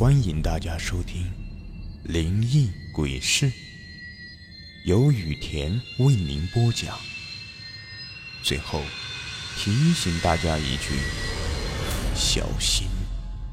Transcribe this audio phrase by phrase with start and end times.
[0.00, 1.24] 欢迎大家收听
[2.10, 3.50] 《灵异鬼事》，
[4.86, 6.98] 由雨田为您播讲。
[8.42, 8.80] 最后
[9.58, 10.94] 提醒大家一句：
[12.14, 12.88] 小心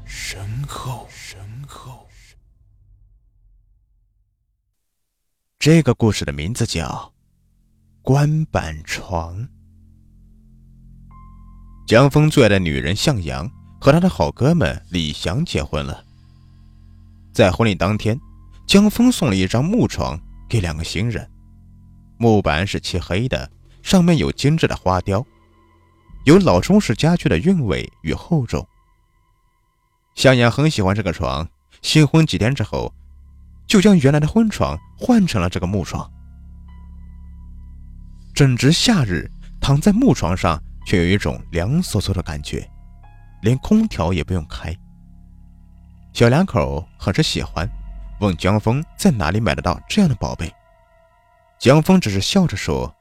[0.06, 1.06] 身后。
[1.10, 2.08] 身后。
[5.58, 7.12] 这个故事的名字叫
[8.00, 9.38] 《关板床》。
[11.86, 13.46] 江峰最爱的女人向阳
[13.78, 16.07] 和他的好哥们李翔结婚了。
[17.38, 18.20] 在婚礼当天，
[18.66, 21.30] 江峰送了一张木床给两个新人，
[22.16, 23.48] 木板是漆黑的，
[23.80, 25.24] 上面有精致的花雕，
[26.24, 28.66] 有老中式家具的韵味与厚重。
[30.16, 31.48] 向阳很喜欢这个床，
[31.80, 32.92] 新婚几天之后，
[33.68, 36.10] 就将原来的婚床换成了这个木床。
[38.34, 39.30] 正值夏日，
[39.60, 42.68] 躺在木床上却有一种凉飕飕的感觉，
[43.42, 44.76] 连空调也不用开。
[46.18, 47.70] 小两口很是喜欢，
[48.18, 50.52] 问江峰在哪里买得到这样的宝贝。
[51.60, 52.92] 江峰只是笑着说：“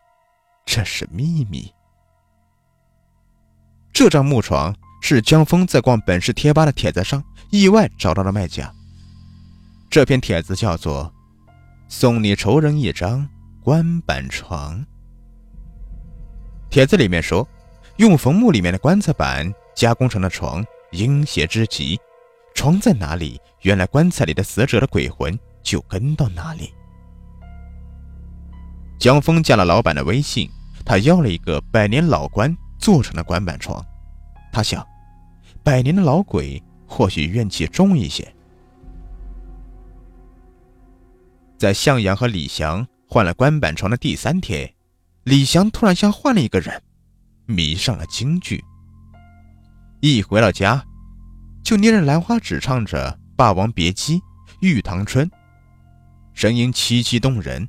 [0.68, 1.74] 这是秘密。”
[3.92, 8.72] 这张木床是江峰在逛本市贴吧的帖子上意外找到的卖家。
[9.90, 11.12] 这篇帖子叫做
[11.90, 13.28] “送你仇人一张
[13.64, 14.86] 棺板床”。
[16.70, 17.50] 帖子里面说，
[17.96, 22.00] 用坟墓里面的棺材板加工成的床，阴邪之极。
[22.58, 23.40] 床在哪里？
[23.62, 26.74] 原来棺材里的死者的鬼魂就跟到哪里。
[28.98, 30.50] 江峰加了老板的微信，
[30.84, 33.80] 他要了一个百年老棺做成的棺板床。
[34.52, 34.84] 他想，
[35.64, 38.28] 百年的老鬼或许怨气重一些。
[41.60, 44.74] 在向阳和李翔换了棺板床的第三天，
[45.26, 46.82] 李翔突然像换了一个人，
[47.46, 48.66] 迷上了京剧。
[50.02, 50.84] 一回到家。
[51.68, 54.16] 就捏着兰花指唱着《霸王别姬》
[54.62, 55.30] 《玉堂春》，
[56.34, 57.68] 声音凄凄动人，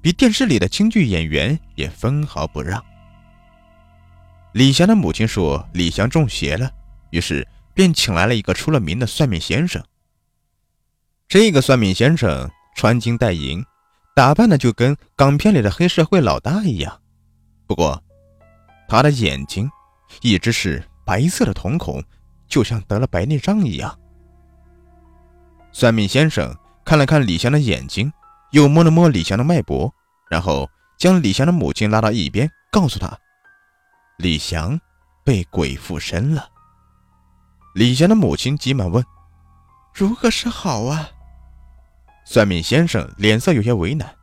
[0.00, 2.84] 比电视里的京剧演员也分毫不让。
[4.54, 6.68] 李翔的母亲说李翔中邪了，
[7.12, 9.80] 于是便请来了一个出了名的算命先生。
[11.28, 13.64] 这个算命先生穿金戴银，
[14.16, 17.00] 打扮的就跟港片里的黑社会老大一样，
[17.68, 18.02] 不过
[18.88, 19.70] 他的眼睛
[20.22, 22.02] 一直是白色的瞳孔。
[22.52, 23.98] 就像得了白内障一样。
[25.72, 26.54] 算命先生
[26.84, 28.12] 看了看李翔的眼睛，
[28.50, 29.90] 又摸了摸李翔的脉搏，
[30.30, 30.68] 然后
[30.98, 33.18] 将李翔的母亲拉到一边，告诉他
[34.20, 34.78] ：“李翔
[35.24, 36.50] 被鬼附身了。”
[37.74, 39.02] 李翔的母亲急忙问
[39.94, 41.08] ：“如何是好啊？”
[42.26, 44.14] 算命先生脸色有些为难：“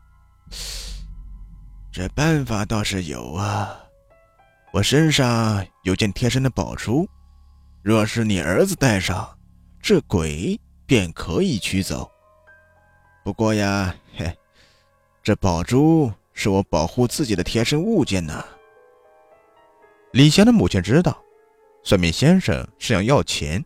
[1.92, 3.76] 这办法倒是有啊，
[4.72, 7.10] 我身上有件贴身的宝珠。”
[7.82, 9.38] 若是你儿子带上，
[9.82, 12.10] 这鬼便可以取走。
[13.24, 14.38] 不过呀，嘿，
[15.24, 18.44] 这宝珠是我保护自己的贴身物件呢。
[20.12, 21.22] 李翔的母亲知道，
[21.84, 23.64] 算命先生是想要钱，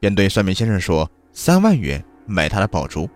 [0.00, 3.08] 便对算命先生说：“三万元买他的宝珠。”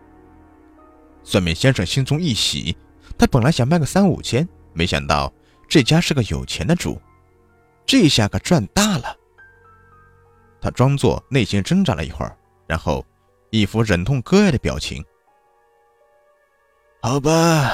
[1.25, 2.77] 算命先生心中一喜，
[3.17, 5.33] 他本来想卖个三五千，没想到
[5.67, 7.01] 这家是个有钱的主，
[7.87, 9.17] 这下可赚大了。
[10.60, 13.04] 他装作内心挣扎了一会儿，然后
[13.50, 15.04] 一副忍痛割爱的表情。
[17.03, 17.71] 好吧，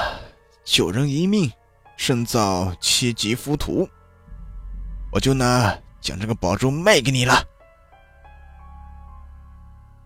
[0.63, 1.51] 救人一命
[1.97, 3.87] 胜造七级浮屠，
[5.11, 7.33] 我就拿将这个宝珠卖给你了。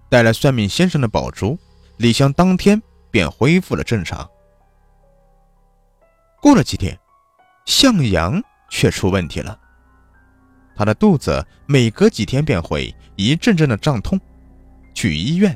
[0.09, 1.57] 带来算命先生的宝珠，
[1.97, 2.81] 李湘当天
[3.11, 4.27] 便恢复了正常。
[6.41, 6.99] 过了几天，
[7.65, 9.57] 向阳却出问题了。
[10.81, 14.19] 他的肚子每隔几天便会一阵阵的胀痛，
[14.95, 15.55] 去医院，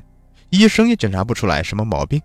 [0.51, 2.21] 医生也检查不出来什么毛病。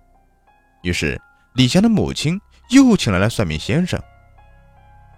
[0.82, 1.18] 于是
[1.54, 2.38] 李翔的母亲
[2.68, 3.98] 又请来了算命先生。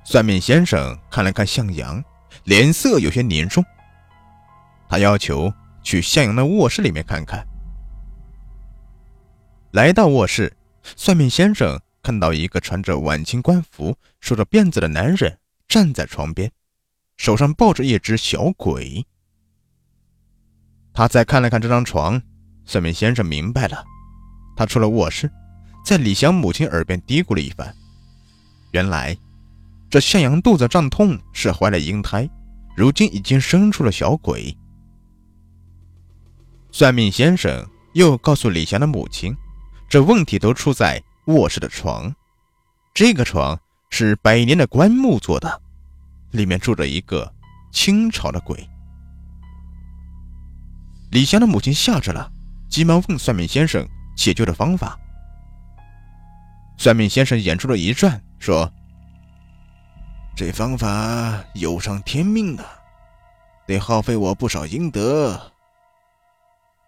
[0.05, 2.01] 算命先生看了看向阳，
[2.45, 3.65] 脸色有些凝重。
[4.89, 7.45] 他要求去向阳的卧室里面看看。
[9.73, 10.57] 来到卧室，
[10.95, 15.37] 算命先生看到一个穿着晚清官服、梳着辫子的男人
[15.67, 16.49] 站在床边。
[17.23, 19.07] 手上抱着一只小鬼，
[20.93, 22.21] 他再看了看这张床，
[22.65, 23.85] 算命先生明白了。
[24.57, 25.31] 他出了卧室，
[25.85, 27.73] 在李翔母亲耳边嘀咕了一番。
[28.73, 29.17] 原来，
[29.89, 32.29] 这向阳肚子胀痛是怀了婴胎，
[32.77, 34.59] 如今已经生出了小鬼。
[36.73, 37.65] 算命先生
[37.95, 39.33] 又告诉李翔的母亲，
[39.89, 42.13] 这问题都出在卧室的床，
[42.93, 43.57] 这个床
[43.91, 45.62] 是百年的棺木做的。
[46.33, 47.33] 里面住着一个
[47.71, 48.69] 清朝的鬼。
[51.11, 52.31] 李湘的母亲吓着了，
[52.69, 53.87] 急忙问算命先生
[54.17, 54.99] 解救的方法。
[56.79, 58.73] 算命先生眼珠子一转，说
[60.35, 62.65] ：“这方法有伤天命啊，
[63.67, 65.53] 得耗费我不少阴德。”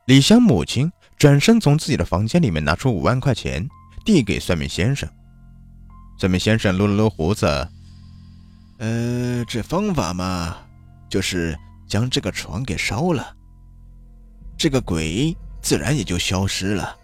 [0.06, 3.69] 李湘母亲转身从自己的房间里面拿出五万块钱，
[4.05, 5.08] 递给算命先生。
[6.19, 7.47] 算命先生撸了撸胡子
[8.85, 10.59] ：“呃，这方法嘛，
[11.09, 11.59] 就是
[11.89, 13.35] 将这个床给烧了，
[14.59, 16.95] 这个鬼自然也就消失了。”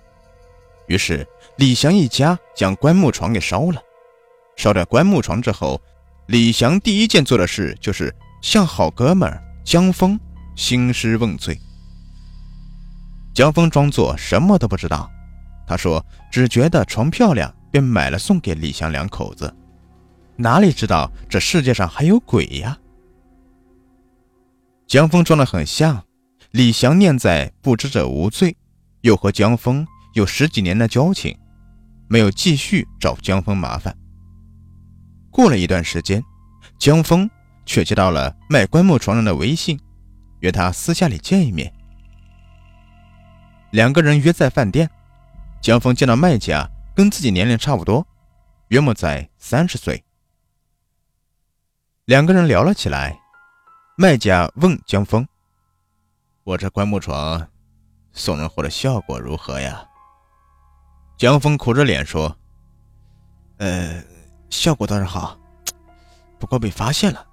[0.88, 3.80] 于是，李祥一家将棺木床给烧了。
[4.58, 5.80] 烧掉棺木床之后，
[6.26, 9.32] 李祥第一件做的事就是向好哥们
[9.64, 10.20] 江峰
[10.56, 11.58] 兴师问罪。
[13.32, 15.10] 江峰装作什么都不知道，
[15.66, 19.56] 他说只觉得床漂亮，便买了送给李祥两口子。
[20.40, 22.78] 哪里知道这世界上还有鬼呀？
[24.86, 26.02] 江峰装得很像，
[26.50, 28.56] 李翔念在不知者无罪，
[29.02, 29.86] 又和江峰。
[30.14, 31.38] 有十几年的交情，
[32.08, 33.96] 没有继续找江峰麻烦。
[35.30, 36.20] 过了一段时间，
[36.78, 37.30] 江峰
[37.64, 39.78] 却接到了卖棺木床人的微信，
[40.40, 41.72] 约他私下里见一面。
[43.70, 44.90] 两个人约在饭店，
[45.60, 48.04] 江峰见到卖家跟自己年龄差不多，
[48.68, 50.02] 约莫在三十岁。
[52.10, 53.16] 两个人聊了起来，
[53.96, 55.24] 卖家问江峰
[56.42, 57.48] ：“我这棺木床
[58.12, 59.86] 送人后的效果如何呀？”
[61.16, 62.36] 江峰苦着脸说
[63.58, 64.02] ：“呃，
[64.50, 65.38] 效果倒是好，
[66.40, 67.24] 不过被发现了。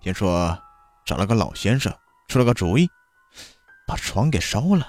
[0.00, 0.58] 听说
[1.04, 1.94] 找了个老先生
[2.26, 2.88] 出了个主意，
[3.86, 4.88] 把床给烧了。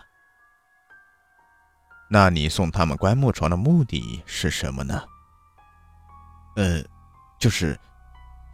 [2.10, 5.04] 那你送他们棺木床的目的是什么呢？
[6.56, 6.82] 呃，
[7.38, 7.78] 就是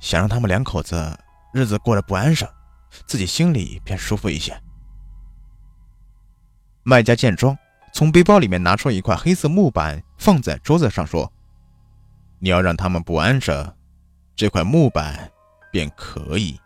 [0.04, 1.18] 想让他们两口子
[1.54, 2.46] 日子过得不安生，
[3.08, 4.54] 自己心里便舒服一些。”
[6.84, 7.58] 卖家见状。
[7.96, 11.32] 从背包里面拿出一块黑色木板，放在桌子上，说
[12.42, 13.72] ：“你要让他们不安生，
[14.36, 15.32] 这块木板
[15.72, 16.60] 便可以。”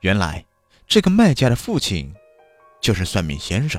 [0.00, 0.42] 原来
[0.86, 2.10] 这个卖家的父亲
[2.80, 3.78] 就是算命先生，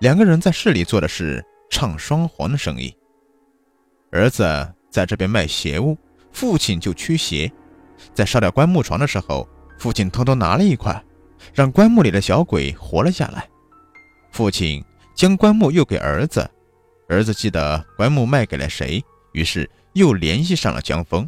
[0.00, 2.94] 两个人在市里做的是唱双簧的生意。
[4.12, 4.44] 儿子
[4.90, 5.96] 在这边卖邪物，
[6.36, 7.50] 父亲就驱邪。
[8.12, 9.48] 在烧掉棺木床的时候，
[9.78, 11.02] 父亲偷偷拿了一块，
[11.54, 13.48] 让棺木里的小鬼活了下来。
[14.30, 14.84] 父亲。
[15.16, 16.46] 将棺木又给儿子，
[17.08, 19.02] 儿子记得棺木卖给了谁，
[19.32, 21.26] 于是又联系上了江峰。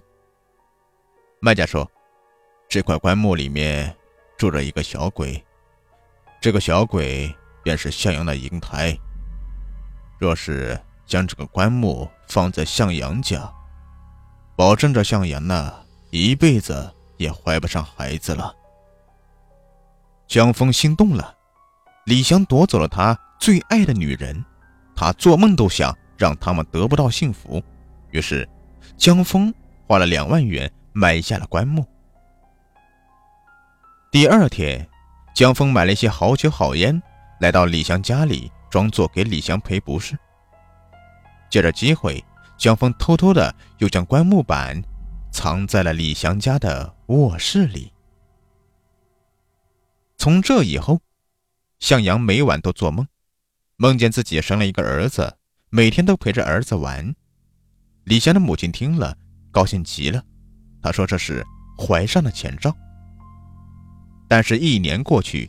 [1.41, 1.91] 卖家说
[2.69, 3.97] ：“这块棺木里面
[4.37, 5.43] 住着一个小鬼，
[6.39, 8.95] 这个小鬼便是向阳的银台。
[10.19, 13.51] 若是将这个棺木放在向阳家，
[14.59, 15.73] 保证着向阳呢
[16.11, 18.53] 一辈子也怀不上孩子了。”
[20.27, 21.33] 江峰心动了，
[22.07, 23.17] 李湘夺走了他。
[23.39, 24.45] 最爱的女人，
[24.97, 27.63] 他做梦都想让他们得不到幸福。
[28.11, 28.47] 于是，
[28.97, 29.55] 江峰
[29.87, 31.87] 花了两万元买下了棺木。
[34.11, 34.85] 第二天，
[35.37, 37.01] 江峰买了一些好酒好烟，
[37.39, 40.19] 来到李湘家里，装作给李湘赔不是。
[41.49, 42.23] 借着机会，
[42.59, 44.83] 江峰偷偷的又将棺木板
[45.31, 47.93] 藏在了李湘家的卧室里。
[50.17, 51.01] 从这以后，
[51.79, 53.07] 向阳每晚都做梦。
[53.77, 55.39] 梦见自己生了一个儿子，
[55.71, 57.15] 每天都陪着儿子玩。
[58.03, 59.17] 李湘的母亲听了，
[59.53, 60.21] 高兴极了。
[60.83, 61.47] 她说：“这是
[61.79, 62.75] 怀上的前兆。”
[64.27, 65.49] 但是，一年过去，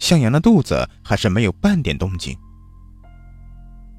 [0.00, 2.36] 向阳的肚子还是没有半点动静。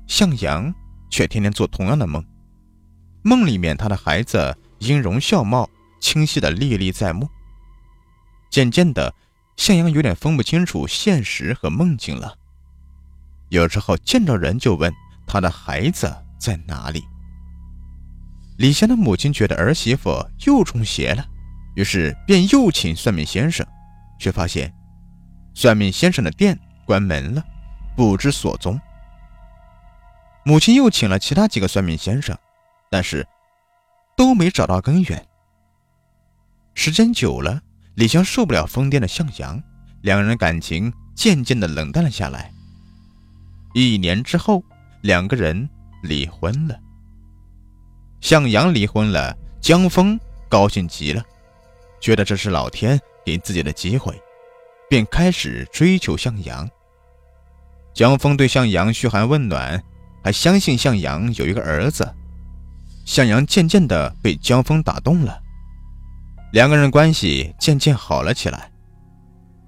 [0.08, 0.74] 向阳
[1.10, 2.22] 却天天做同样的梦，
[3.22, 7.30] 梦里面他的孩子音容笑貌清晰的历历在目。
[8.50, 9.14] 渐渐的，
[9.58, 12.36] 向阳有点分不清楚现实和梦境了。
[13.50, 14.94] 有时候见着人就问
[15.28, 17.04] 他的孩子在哪里。
[18.58, 21.26] 李湘的母亲觉得儿媳妇又中邪了，
[21.76, 23.66] 于是便又请算命先生，
[24.20, 24.74] 却发现
[25.54, 27.44] 算命先生的店关门了，
[27.96, 28.80] 不知所踪。
[30.44, 32.38] 母亲又请了其他几个算命先生，
[32.90, 33.26] 但是
[34.18, 35.28] 都没找到根源。
[36.74, 37.62] 时间久了，
[37.96, 39.62] 李湘受不了疯癫的向阳，
[40.02, 42.52] 两人感情渐渐的冷淡了下来。
[43.74, 44.64] 一年之后，
[45.02, 45.70] 两个人
[46.02, 46.80] 离婚了。
[48.22, 50.20] 向阳离婚了，江峰
[50.50, 51.24] 高兴极了，
[52.02, 54.20] 觉得这是老天给自己的机会，
[54.90, 56.70] 便开始追求向阳。
[57.94, 59.82] 江峰对向阳嘘寒问暖，
[60.24, 62.16] 还相信向阳有一个儿子。
[63.10, 65.42] 向阳渐渐的被江峰打动了，
[66.52, 68.72] 两个人关系渐渐好了起来。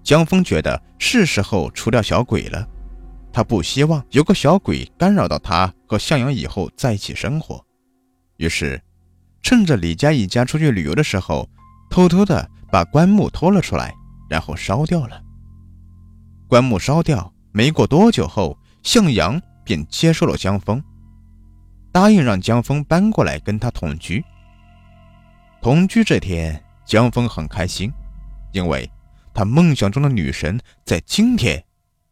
[0.04, 2.68] 江峰觉得是时候除掉小鬼了，
[3.34, 7.66] 他不希望有个小鬼干扰到他和向阳以后在一起生活，
[8.38, 8.80] 于是，
[9.42, 11.50] 趁着李家一家出去旅游的时候，
[11.90, 13.92] 偷偷的把棺木偷了出来，
[14.30, 15.20] 然后烧掉了。
[16.48, 20.80] 棺木烧掉没过多久后，向阳便接受了江峰，
[21.92, 24.24] 答应让江峰搬过来跟他同居。
[25.62, 27.92] 同居这天，江峰很开心，
[28.52, 28.90] 因为。
[29.34, 31.64] 他梦想中的女神，在今天，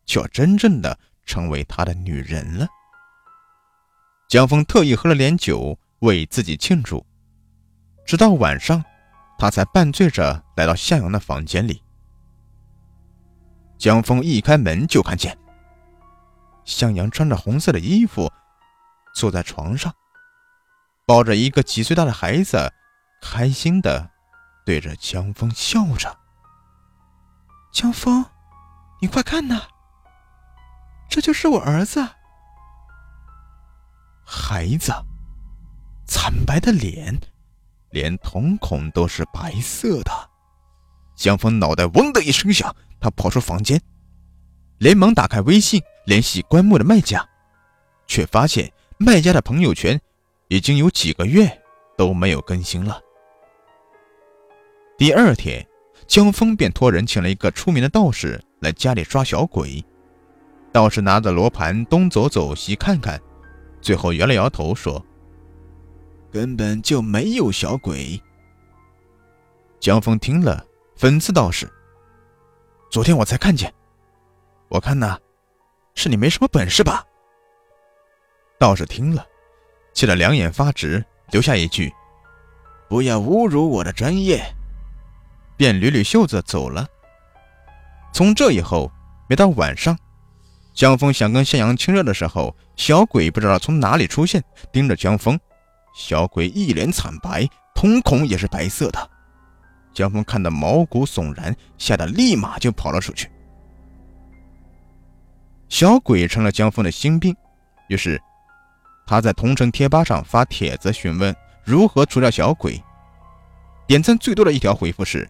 [0.05, 2.65] 就要真正的成为他的女人了。
[4.29, 7.05] 江峰特意喝了点酒，为自己庆祝。
[8.05, 8.81] 直到晚上，
[9.37, 11.83] 他才半醉着来到向阳的房间里。
[13.77, 15.37] 江峰一开门就看见
[16.63, 18.31] 向阳穿着红色的衣服，
[19.19, 19.93] 坐在床上，
[21.05, 22.71] 抱着一个几岁大的孩子，
[23.21, 24.09] 开心的
[24.65, 26.17] 对着江峰笑着。
[27.73, 28.23] 江峰，
[29.01, 29.63] 你快看呐，
[31.09, 32.07] 这就是我儿子。
[34.25, 34.93] 孩子，
[36.07, 37.19] 惨白的脸，
[37.89, 40.29] 连瞳孔都是白色的。
[41.17, 43.81] 江峰脑袋嗡的一声响，他跑出房间，
[44.77, 47.27] 连忙打开微信联系棺木的卖家，
[48.07, 49.99] 却发现卖家的朋友圈
[50.49, 51.49] 已经有几个月
[51.97, 53.01] 都没有更新了。
[54.97, 55.65] 第二天。
[56.07, 59.83] 江峰便托人请了一个出名的道士来家里抓小鬼。
[60.71, 63.21] 道士拿着罗盘东走走西看看，
[63.79, 65.05] 最后摇了摇头说
[66.33, 68.19] ：“根本就没有小鬼。”
[69.79, 70.65] 江峰听了，
[70.97, 71.71] 讽刺道士
[72.89, 73.71] ：“昨天我才看见，
[74.67, 75.19] 我看呐，
[75.93, 77.05] 是你没什么本事吧？”
[78.59, 79.25] 道士听了，
[79.93, 81.91] 气得两眼发直，留下一句
[82.89, 84.43] ：“不要侮辱我的专业。”
[85.55, 86.85] 便捋捋袖子走了。
[88.13, 88.91] 从这以后，
[89.29, 89.97] 每到晚上，
[90.73, 95.39] 江峰想跟向阳亲热的时候，小鬼不知道从哪里出现，盯着江峰。
[95.95, 99.09] 小鬼一脸惨白，瞳孔也是白色的。
[99.93, 103.29] 江峰看得毛骨悚然，吓得立马就跑了出去。
[105.69, 107.35] 小鬼成了江峰的心病，
[107.87, 108.21] 于是
[109.09, 112.79] 他在同城贴吧上发帖子询问如何除掉小鬼。
[113.87, 115.27] 点赞最多的一条回复是。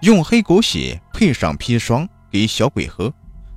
[0.00, 3.14] 用黑狗血配上砒霜给小鬼喝，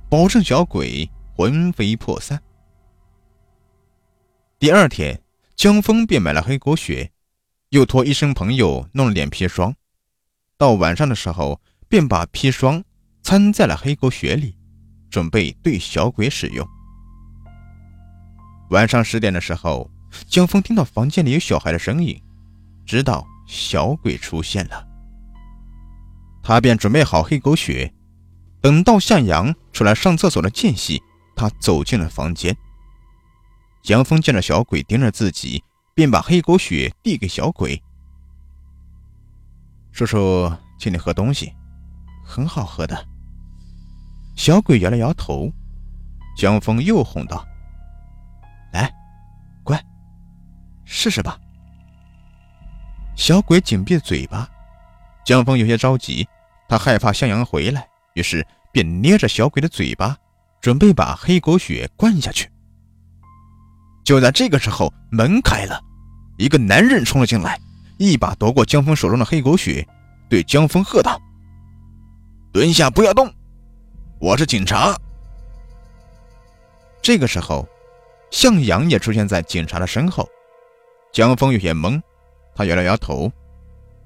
[0.08, 2.40] 保证小鬼魂飞魄散。
[4.60, 5.20] 第二天，
[5.56, 7.10] 江峰便买了黑狗血，
[7.70, 9.74] 又托医生朋友弄了点砒霜。
[10.56, 12.84] 到晚上的时候，便把砒霜
[13.24, 14.56] 掺在了黑狗血里，
[15.10, 16.64] 准备对小鬼使用。
[18.70, 19.90] 晚上十点的时候，
[20.26, 22.20] 江峰听到房间里有小孩的声音，
[22.84, 24.86] 知道小鬼出现了。
[26.42, 27.92] 他便准备好黑狗血，
[28.60, 31.00] 等到向阳出来上厕所的间隙，
[31.34, 32.56] 他走进了房间。
[33.82, 35.62] 江峰见着小鬼盯着自己，
[35.94, 37.80] 便把黑狗血递给小鬼
[39.92, 41.52] ：“叔叔，请你喝东西，
[42.24, 43.06] 很好喝的。”
[44.36, 45.50] 小鬼摇了摇头。
[46.36, 47.46] 江峰又哄道
[50.86, 51.38] ：“试试吧。”
[53.14, 54.48] 小鬼紧闭嘴巴。
[55.26, 56.26] 江峰有些着急。
[56.68, 60.16] 他害怕向阳回来，于是便捏着小鬼的嘴巴，
[60.60, 62.50] 准备把黑狗血灌下去。
[64.04, 65.80] 就在这个时候，门开了，
[66.38, 67.56] 一个男人冲了进来，
[67.98, 69.86] 一把夺过江峰手中的黑狗血，
[70.28, 71.16] 对江峰喝道
[72.52, 73.32] ：“蹲下，不要动，
[74.18, 74.92] 我是警察。”
[77.00, 77.64] 这个时候，
[78.32, 80.28] 向阳也出现在警察的身后。
[81.16, 81.98] 江峰有些懵，
[82.54, 83.32] 他摇了摇头：“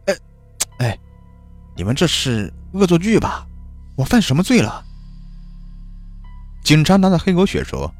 [0.06, 0.16] 哎，
[0.78, 0.98] 哎。”
[1.74, 3.44] 你们这是恶作剧吧？
[3.96, 4.84] 我犯什么罪了？
[6.62, 7.92] 警察拿着黑狗血说：“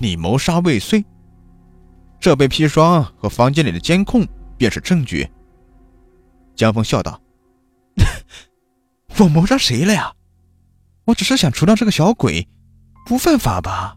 [0.00, 1.04] 你谋杀未遂，
[2.18, 5.28] 这被砒霜和房间里的监控便是证据。”
[6.56, 7.20] 江峰笑道
[9.20, 10.10] ：“我谋杀谁了呀？
[11.04, 12.48] 我只是想除掉这个小鬼，
[13.04, 13.94] 不犯法吧？”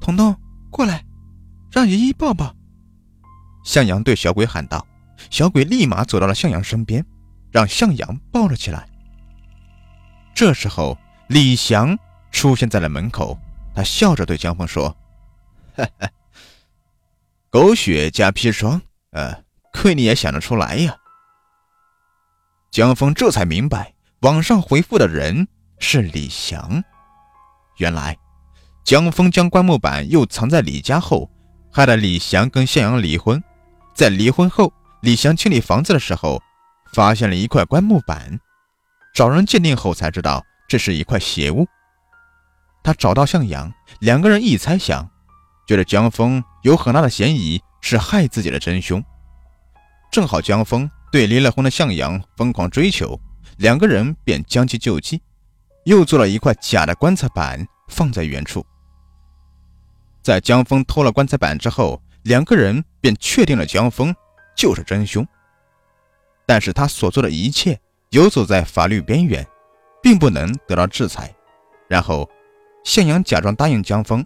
[0.00, 0.36] 彤彤，
[0.70, 1.04] 过来，
[1.70, 2.54] 让爷爷抱抱。”
[3.64, 4.86] 向阳对小鬼喊道。
[5.30, 7.04] 小鬼立马走到了向阳身边，
[7.50, 8.88] 让向阳抱了起来。
[10.32, 10.96] 这时候，
[11.26, 11.98] 李翔
[12.30, 13.36] 出现在了门口，
[13.74, 14.96] 他笑着对江峰说
[15.76, 16.08] ：“哈哈，
[17.50, 20.96] 狗血加砒霜，呃，亏你也想得出来呀。”
[22.70, 25.48] 江峰这才明白，网上回复的人
[25.80, 26.82] 是李翔。
[27.78, 28.16] 原来，
[28.84, 31.28] 江峰将棺木板又藏在李家后，
[31.70, 33.42] 害得李翔跟向阳离婚。
[33.94, 34.72] 在离婚后，
[35.02, 36.40] 李翔清理房子的时候，
[36.92, 38.38] 发现了一块棺木板，
[39.14, 41.66] 找人鉴定后才知道这是一块邪物。
[42.82, 45.10] 他找到向阳，两个人一猜想，
[45.66, 49.02] 觉得江峰有很大的嫌疑是害自己的真凶。
[50.10, 53.20] 正好江峰对离了婚的向阳疯狂追求，
[53.58, 55.20] 两个人便将计就计，
[55.84, 58.64] 又做了一块假的棺材板放在原处。
[60.28, 64.14] 在江峰偷了棺材板之后，两个人便确定了江峰
[64.54, 65.26] 就是真凶。
[66.44, 67.80] 但是他所做的一切
[68.10, 69.42] 游走在法律边缘，
[70.02, 71.34] 并不能得到制裁。
[71.88, 72.28] 然后，
[72.84, 74.22] 向阳假装答应江峰。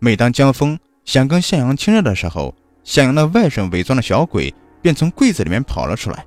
[0.00, 6.26] 每当江峰想跟向阳亲热的时候，向阳的外甥伪装的小鬼便从柜子里面跑了出来。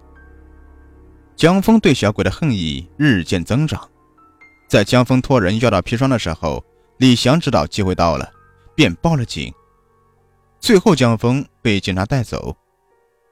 [1.36, 3.88] 江峰对小鬼的恨意日渐增长。
[4.68, 6.66] 在江峰托人要到砒霜的时候，
[6.98, 8.28] 李翔知道机会到了。
[8.76, 9.54] 便报了警，
[10.60, 12.56] 最后江峰被警察带走。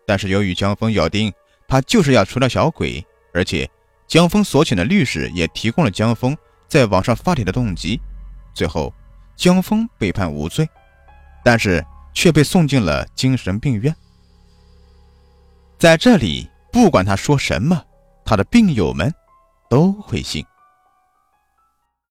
[0.05, 1.31] 但是由于江峰咬定
[1.67, 3.69] 他就是要除掉小鬼，而且
[4.07, 6.35] 江峰所请的律师也提供了江峰
[6.67, 7.99] 在网上发帖的动机，
[8.53, 8.93] 最后
[9.35, 10.67] 江峰被判无罪，
[11.43, 13.95] 但是却被送进了精神病院。
[15.77, 17.81] 在这里，不管他说什么，
[18.25, 19.13] 他的病友们
[19.69, 20.43] 都会信。